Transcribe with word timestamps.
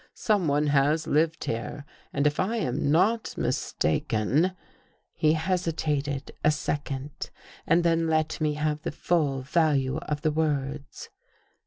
Someone 0.15 0.65
has 0.65 1.05
lived 1.05 1.43
here, 1.43 1.85
and, 2.11 2.25
if 2.25 2.39
I 2.39 2.55
am 2.55 2.89
not 2.89 3.37
mistaken.. 3.37 4.53
He 5.13 5.33
hesitated 5.33 6.31
a 6.43 6.49
second, 6.49 7.29
then 7.67 8.07
let 8.07 8.41
me 8.41 8.55
have 8.55 8.81
the 8.81 8.89
full 8.91 9.43
value 9.43 9.97
of 9.97 10.23
the 10.23 10.31
words. 10.31 11.09